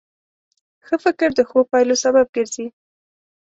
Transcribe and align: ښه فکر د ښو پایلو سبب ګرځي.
ښه 0.85 0.95
فکر 1.05 1.29
د 1.35 1.39
ښو 1.49 1.59
پایلو 1.69 1.95
سبب 2.03 2.25
ګرځي. 2.35 2.65